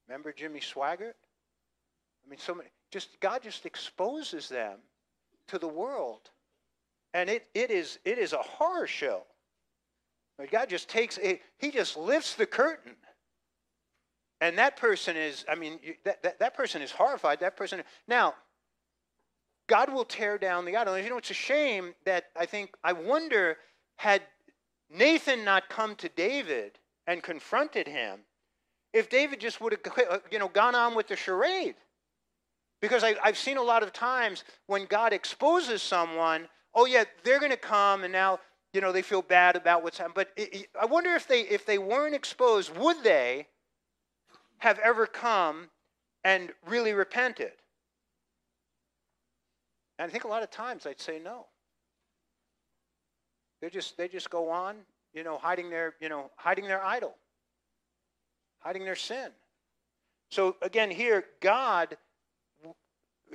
[0.08, 1.14] Remember Jimmy Swaggart?
[2.26, 4.80] I mean, so many, just God just exposes them
[5.48, 6.32] to the world,
[7.14, 9.24] and it, it is it is a horror show.
[10.52, 12.96] God just takes it, He just lifts the curtain
[14.42, 17.42] and that person is, I mean, that, that, that person is horrified.
[17.42, 18.36] That person, now,
[19.68, 20.94] God will tear down the idol.
[20.94, 23.58] And you know, it's a shame that I think, I wonder,
[23.98, 24.22] had
[24.90, 28.20] Nathan not come to David and confronted him,
[28.94, 31.76] if David just would have, uh, you know, gone on with the charade.
[32.82, 37.40] Because I, have seen a lot of times when God exposes someone, oh yeah, they're
[37.40, 38.40] going to come and now,
[38.74, 40.16] you know, they feel bad about what's happened.
[40.16, 43.48] But it, I wonder if they, if they weren't exposed, would they
[44.60, 45.70] have ever come
[46.24, 47.52] and really repented.
[49.98, 51.48] And I think a lot of times I'd say no.
[53.62, 54.78] They just they just go on,
[55.14, 57.16] you know, hiding their, you know, hiding their idol,
[58.60, 59.32] hiding their sin.
[60.32, 61.98] So again, here, God,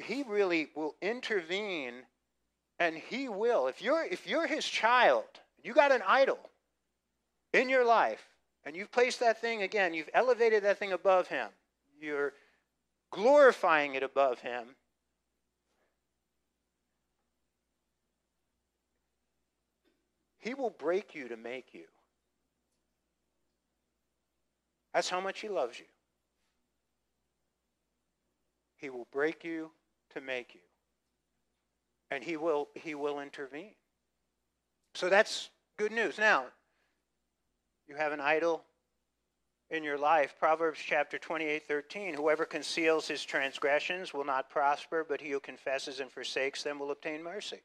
[0.03, 1.95] He really will intervene
[2.79, 3.67] and He will.
[3.67, 5.25] If you're if you're his child,
[5.63, 6.39] you got an idol
[7.53, 8.27] in your life,
[8.65, 11.49] and you've placed that thing again, you've elevated that thing above him.
[12.01, 12.33] You're
[13.11, 14.77] glorifying it above him.
[20.45, 21.85] He will break you to make you.
[24.93, 25.87] That's how much He loves you.
[28.77, 29.71] He will break you
[30.15, 30.61] to make you.
[32.11, 33.73] And He will, he will intervene.
[34.95, 36.19] So that's good news.
[36.19, 36.45] Now,
[37.89, 38.65] you have an idol
[39.71, 40.35] in your life.
[40.39, 42.15] Proverbs chapter 28 13.
[42.15, 46.91] Whoever conceals his transgressions will not prosper, but he who confesses and forsakes them will
[46.91, 47.61] obtain mercy.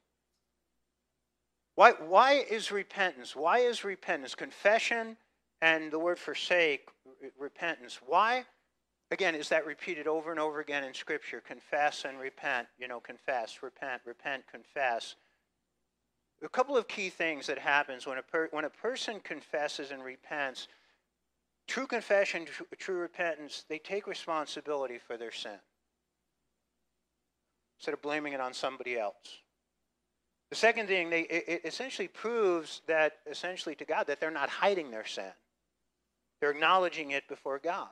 [1.75, 3.35] Why, why is repentance?
[3.35, 4.35] Why is repentance?
[4.35, 5.15] Confession
[5.61, 6.89] and the word forsake,
[7.37, 7.99] repentance.
[8.05, 8.43] Why,
[9.11, 11.41] again, is that repeated over and over again in Scripture?
[11.41, 12.67] Confess and repent.
[12.77, 15.15] You know, confess, repent, repent, confess.
[16.43, 20.67] A couple of key things that happens when a, when a person confesses and repents,
[21.67, 25.59] true confession, true, true repentance, they take responsibility for their sin
[27.77, 29.41] instead of blaming it on somebody else.
[30.49, 34.89] The second thing, they, it essentially proves that, essentially to God, that they're not hiding
[34.89, 35.31] their sin.
[36.39, 37.89] They're acknowledging it before God.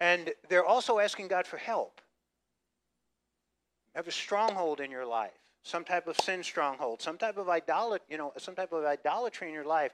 [0.00, 2.00] And they're also asking God for help.
[3.94, 5.30] Have a stronghold in your life,
[5.62, 9.48] some type of sin stronghold, some type of idolatry, you know, some type of idolatry
[9.48, 9.92] in your life.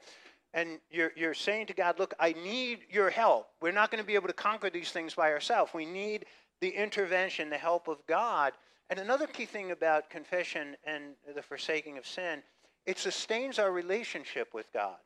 [0.55, 3.49] And you're, you're saying to God, look, I need your help.
[3.61, 5.75] We're not going to be able to conquer these things by ourselves.
[5.75, 6.25] We need
[6.61, 8.55] the intervention, the help of God
[8.91, 12.43] and another key thing about confession and the forsaking of sin,
[12.87, 14.97] it sustains our relationship with God.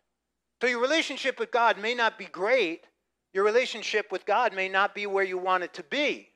[0.61, 2.85] So your relationship with God may not be great,
[3.33, 6.29] your relationship with God may not be where you want it to be.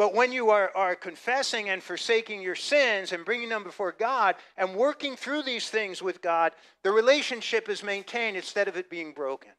[0.00, 4.36] But when you are, are confessing and forsaking your sins and bringing them before God
[4.56, 9.12] and working through these things with God, the relationship is maintained instead of it being
[9.12, 9.50] broken.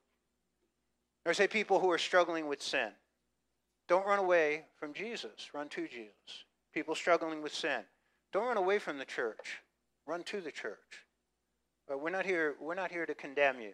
[1.28, 2.90] Or say people who are struggling with sin.
[3.88, 7.82] Don't run away from Jesus, run to Jesus people struggling with sin.
[8.34, 9.60] Don't run away from the church.
[10.08, 11.06] Run to the church.
[11.88, 13.74] But we're not here, we're not here to condemn you.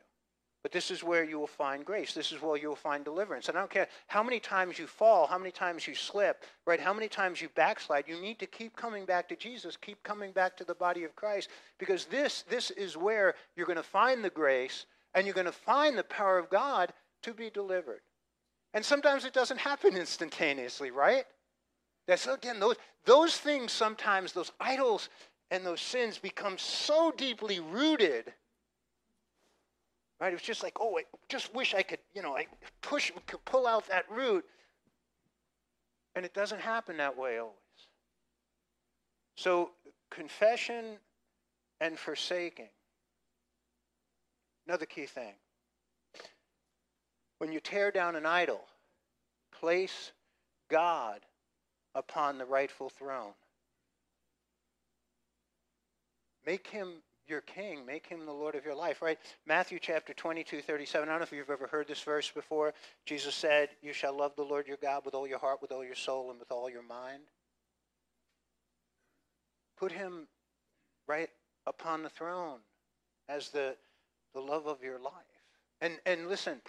[0.64, 2.14] But this is where you will find grace.
[2.14, 3.48] This is where you will find deliverance.
[3.48, 6.80] And I don't care how many times you fall, how many times you slip, right?
[6.80, 8.06] How many times you backslide.
[8.08, 11.16] You need to keep coming back to Jesus, keep coming back to the body of
[11.16, 15.46] Christ, because this, this is where you're going to find the grace and you're going
[15.46, 16.92] to find the power of God
[17.24, 18.02] to be delivered.
[18.74, 21.26] And sometimes it doesn't happen instantaneously, right?
[22.08, 25.10] That's again, those, those things sometimes, those idols
[25.52, 28.34] and those sins become so deeply rooted.
[30.20, 30.32] Right?
[30.32, 32.48] It was just like, oh, I just wish I could, you know, I
[32.82, 34.44] push, could pull out that root.
[36.16, 37.56] And it doesn't happen that way always.
[39.36, 39.72] So,
[40.10, 40.98] confession
[41.80, 42.70] and forsaking.
[44.68, 45.34] Another key thing.
[47.38, 48.62] When you tear down an idol,
[49.52, 50.12] place
[50.70, 51.20] God
[51.94, 53.34] upon the rightful throne.
[56.46, 57.86] Make him your king.
[57.86, 59.18] Make him the Lord of your life, right?
[59.46, 61.08] Matthew chapter 22, 37.
[61.08, 62.74] I don't know if you've ever heard this verse before.
[63.06, 65.84] Jesus said, You shall love the Lord your God with all your heart, with all
[65.84, 67.24] your soul, and with all your mind.
[69.78, 70.28] Put him
[71.08, 71.30] right
[71.66, 72.60] upon the throne
[73.30, 73.76] as the,
[74.34, 75.14] the love of your life.
[75.82, 76.62] And, and listen,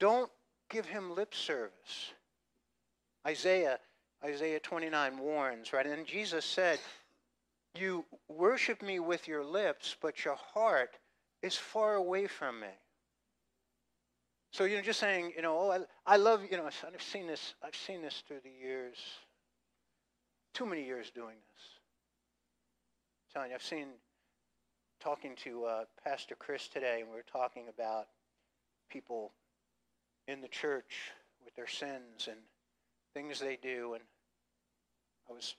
[0.00, 0.30] don't
[0.70, 2.12] give him lip service.
[3.26, 3.78] Isaiah
[4.24, 5.86] Isaiah 29 warns, right?
[5.86, 6.78] And Jesus said,
[7.74, 10.98] You worship me with your lips, but your heart
[11.42, 12.68] is far away from me.
[14.52, 17.54] So, you're just saying, you know, oh, I, I love, you know, I've seen this,
[17.64, 18.98] I've seen this through the years,
[20.52, 21.64] too many years doing this.
[23.24, 23.86] I'm telling you, I've seen,
[25.02, 28.06] talking to uh, Pastor Chris today, and we were talking about
[28.88, 29.32] people
[30.28, 31.10] in the church
[31.44, 32.36] with their sins and
[33.12, 33.94] things they do.
[33.94, 34.04] And
[35.28, 35.56] I was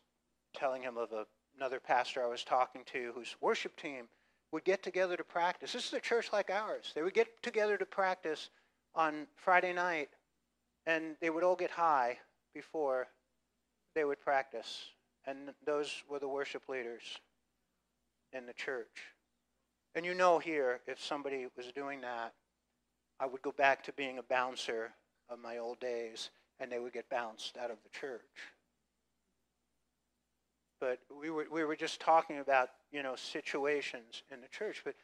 [0.55, 1.25] telling him of a,
[1.55, 4.07] another pastor I was talking to whose worship team
[4.51, 5.73] would get together to practice.
[5.73, 6.91] This is a church like ours.
[6.93, 8.49] They would get together to practice
[8.95, 10.09] on Friday night,
[10.85, 12.19] and they would all get high
[12.53, 13.07] before
[13.95, 14.85] they would practice.
[15.25, 17.01] And those were the worship leaders
[18.31, 19.13] in the church.
[19.95, 22.33] And you know here, if somebody was doing that,
[23.19, 24.91] I would go back to being a bouncer
[25.29, 26.29] of my old days
[26.59, 28.21] and they would get bounced out of the church.
[30.83, 34.81] But we were, we were just talking about, you know, situations in the church.
[34.83, 34.95] But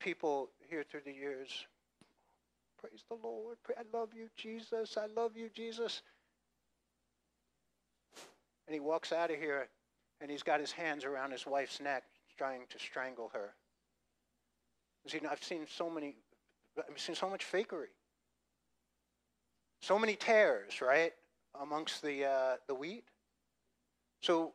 [0.00, 1.48] people here through the years,
[2.80, 3.56] praise the Lord.
[3.78, 4.96] I love you, Jesus.
[4.96, 6.02] I love you, Jesus.
[8.66, 9.68] And he walks out of here
[10.20, 12.02] and he's got his hands around his wife's neck
[12.36, 13.54] trying to strangle her.
[15.06, 16.16] See, I've seen so many,
[16.76, 17.92] I've seen so much fakery.
[19.80, 21.12] So many tares, right,
[21.60, 23.04] amongst the, uh, the wheat.
[24.22, 24.54] So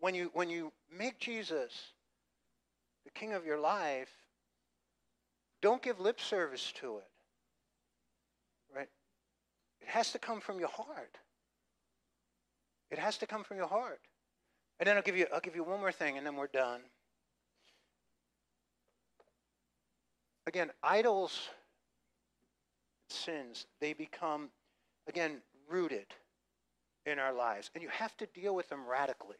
[0.00, 1.92] when you, when you make Jesus
[3.04, 4.10] the king of your life,
[5.62, 7.08] don't give lip service to it.
[8.74, 8.88] Right?
[9.80, 11.18] It has to come from your heart.
[12.90, 14.00] It has to come from your heart.
[14.78, 16.80] And then I'll give you I'll give you one more thing and then we're done.
[20.46, 21.50] Again, idols
[23.08, 24.48] sins, they become
[25.06, 26.06] again rooted
[27.04, 29.36] in our lives and you have to deal with them radically.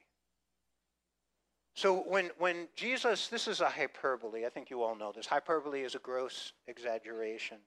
[1.74, 4.44] So when when Jesus this is a hyperbole.
[4.44, 5.26] I think you all know this.
[5.26, 7.58] Hyperbole is a gross exaggeration.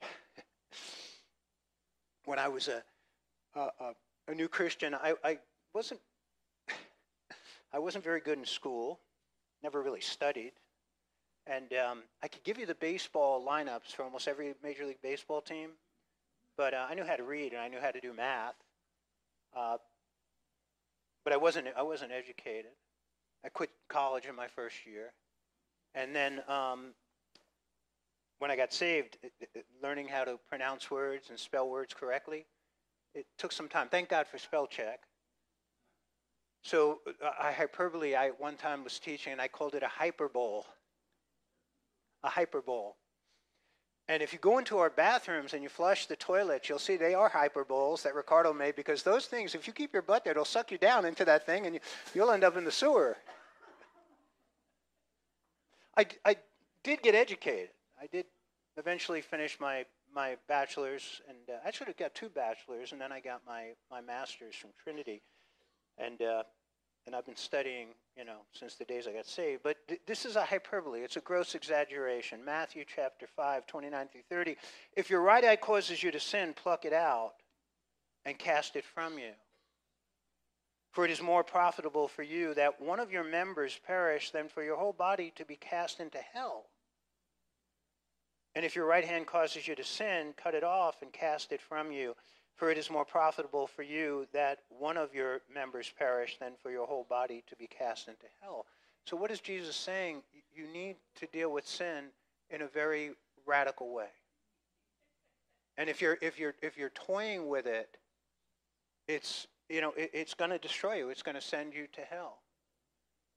[2.24, 2.82] when I was a,
[3.54, 3.92] a,
[4.28, 5.38] a new Christian, I, I
[5.74, 6.00] wasn't
[7.72, 9.00] I wasn't very good in school,
[9.62, 10.52] never really studied,
[11.46, 15.40] and um, I could give you the baseball lineups for almost every Major League Baseball
[15.40, 15.70] team,
[16.56, 18.54] but uh, I knew how to read and I knew how to do math,
[19.56, 19.76] uh,
[21.24, 22.70] but I wasn't I wasn't educated.
[23.44, 25.12] I quit college in my first year,
[25.94, 26.94] and then um,
[28.38, 32.46] when I got saved, it, it, learning how to pronounce words and spell words correctly
[33.14, 33.88] it took some time.
[33.88, 35.00] Thank God for spell check.
[36.62, 40.62] So uh, I hyperbole, I one time was teaching and I called it a hyperbole.
[42.24, 42.92] A hyperbole.
[44.08, 47.14] And if you go into our bathrooms and you flush the toilets, you'll see they
[47.14, 50.44] are hyperboles that Ricardo made because those things, if you keep your butt there, it'll
[50.44, 51.80] suck you down into that thing and you,
[52.14, 53.16] you'll end up in the sewer.
[55.96, 56.36] I, I
[56.82, 57.70] did get educated.
[58.00, 58.26] I did
[58.76, 63.10] eventually finish my my bachelor's, and uh, I should have got two bachelors, and then
[63.10, 65.22] I got my, my master's from Trinity,
[65.98, 66.44] and uh,
[67.06, 69.62] and I've been studying, you know, since the days I got saved.
[69.62, 72.44] But th- this is a hyperbole; it's a gross exaggeration.
[72.44, 74.56] Matthew chapter five, twenty nine through thirty.
[74.96, 77.34] If your right eye causes you to sin, pluck it out,
[78.24, 79.32] and cast it from you.
[80.92, 84.62] For it is more profitable for you that one of your members perish than for
[84.62, 86.66] your whole body to be cast into hell.
[88.54, 91.60] And if your right hand causes you to sin, cut it off and cast it
[91.60, 92.14] from you.
[92.56, 96.70] For it is more profitable for you that one of your members perish than for
[96.70, 98.66] your whole body to be cast into hell.
[99.04, 100.22] So, what is Jesus saying?
[100.54, 102.06] You need to deal with sin
[102.50, 103.10] in a very
[103.44, 104.08] radical way.
[105.76, 107.96] And if you're, if you're, if you're toying with it,
[109.08, 111.10] it's, you know, it, it's going to destroy you.
[111.10, 112.38] It's going to send you to hell.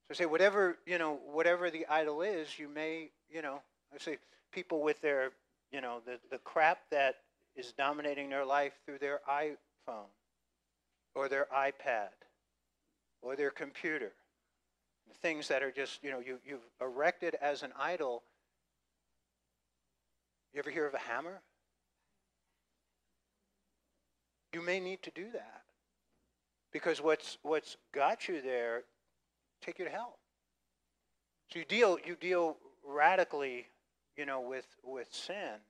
[0.07, 3.61] So say whatever, you know, whatever the idol is, you may, you know,
[3.93, 4.17] I say
[4.51, 5.31] people with their,
[5.71, 7.15] you know, the, the crap that
[7.57, 10.07] is dominating their life through their iPhone
[11.15, 12.09] or their iPad
[13.21, 14.13] or their computer.
[15.07, 18.23] The things that are just, you know, you, you've erected as an idol.
[20.53, 21.41] You ever hear of a hammer?
[24.53, 25.63] You may need to do that.
[26.71, 28.83] Because what's what's got you there
[29.61, 30.19] take you to hell.
[31.51, 33.67] So you deal you deal radically
[34.17, 35.61] you know, with with sin,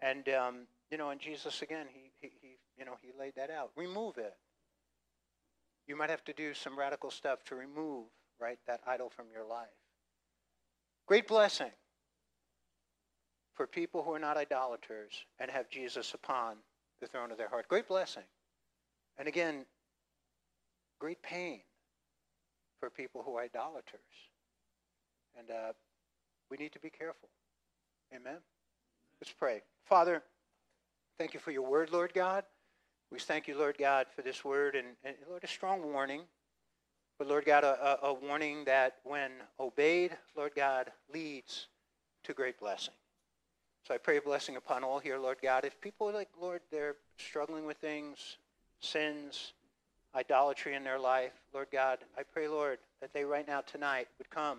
[0.00, 0.54] and um,
[0.90, 3.70] you know, and Jesus again, he, he he you know he laid that out.
[3.76, 4.34] Remove it.
[5.86, 8.06] You might have to do some radical stuff to remove
[8.40, 9.68] right that idol from your life.
[11.06, 11.70] Great blessing
[13.54, 16.56] for people who are not idolaters and have Jesus upon
[17.00, 17.68] the throne of their heart.
[17.68, 18.24] Great blessing.
[19.18, 19.64] And again,
[20.98, 21.60] great pain
[22.80, 24.00] for people who are idolaters.
[25.38, 25.72] And uh,
[26.50, 27.28] we need to be careful.
[28.14, 28.38] Amen.
[29.20, 29.62] Let's pray.
[29.84, 30.22] Father,
[31.18, 32.44] thank you for your word, Lord God.
[33.10, 36.22] We thank you, Lord God, for this word and, and Lord, a strong warning.
[37.18, 41.68] But Lord God, a, a, warning that when obeyed, Lord God, leads
[42.24, 42.94] to great blessing.
[43.86, 45.64] So I pray a blessing upon all here, Lord God.
[45.64, 48.36] If people like, Lord, they're struggling with things,
[48.80, 49.52] sins,
[50.14, 54.28] idolatry in their life, Lord God, I pray, Lord, that they right now tonight would
[54.28, 54.58] come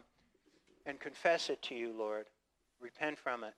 [0.85, 2.25] and confess it to you, Lord
[2.79, 3.53] repent from it.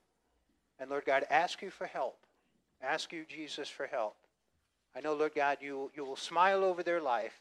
[0.78, 2.18] And Lord God, ask you for help.
[2.82, 4.16] Ask you, Jesus, for help.
[4.96, 7.40] I know, Lord God, you, you will smile over their life.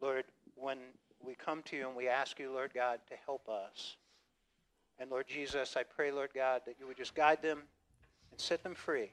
[0.00, 0.78] Lord, when
[1.24, 3.96] we come to you and we ask you, Lord God, to help us.
[4.98, 7.62] And Lord Jesus, I pray, Lord God, that you would just guide them
[8.30, 9.12] and set them free.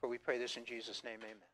[0.00, 1.51] For we pray this in Jesus' name, amen.